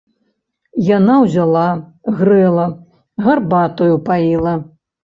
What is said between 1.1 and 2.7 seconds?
ўзяла, грэла,